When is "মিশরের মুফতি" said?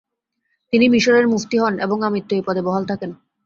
0.89-1.57